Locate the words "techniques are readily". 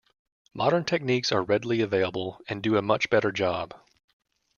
0.83-1.81